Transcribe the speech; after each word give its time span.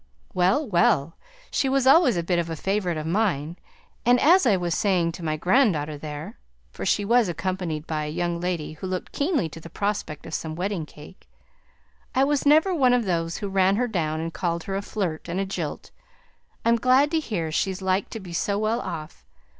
"Well, 0.33 0.65
well! 0.67 1.15
she 1.51 1.69
was 1.69 1.85
always 1.85 2.17
a 2.17 2.23
bit 2.23 2.39
of 2.39 2.49
a 2.49 2.55
favourite 2.55 2.97
of 2.97 3.05
mine; 3.05 3.57
and 4.03 4.19
as 4.19 4.47
I 4.47 4.57
was 4.57 4.73
saying 4.73 5.11
to 5.11 5.23
my 5.23 5.37
grand 5.37 5.73
daughter 5.73 5.95
there" 5.95 6.39
(for 6.71 6.87
she 6.87 7.05
was 7.05 7.29
accompanied 7.29 7.85
by 7.85 8.05
a 8.05 8.09
young 8.09 8.39
lady, 8.41 8.73
who 8.73 8.87
looked 8.87 9.11
keenly 9.11 9.47
to 9.49 9.59
the 9.59 9.69
prospect 9.69 10.25
of 10.25 10.33
some 10.33 10.55
wedding 10.55 10.87
cake), 10.87 11.29
"I 12.15 12.23
was 12.23 12.47
never 12.47 12.73
one 12.73 12.95
of 12.95 13.05
those 13.05 13.37
who 13.37 13.47
ran 13.47 13.75
her 13.75 13.87
down 13.87 14.19
and 14.19 14.33
called 14.33 14.63
her 14.63 14.75
a 14.75 14.81
flirt 14.81 15.29
and 15.29 15.39
a 15.39 15.45
jilt. 15.45 15.91
I'm 16.65 16.77
glad 16.77 17.11
to 17.11 17.19
hear 17.19 17.51
she's 17.51 17.83
like 17.83 18.09
to 18.09 18.19
be 18.19 18.33
so 18.33 18.57
well 18.57 18.79
off. 18.81 19.23